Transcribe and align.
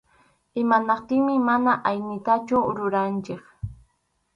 Imanaptinmi 0.61 1.35
mana 1.49 1.73
aynitachu 1.91 2.57
ruranchik. 2.77 3.43